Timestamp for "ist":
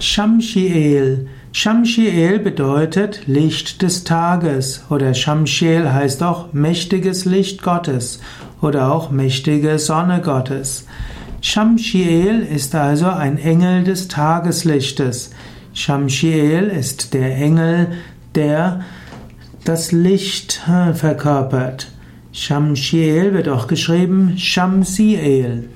12.40-12.74, 16.68-17.12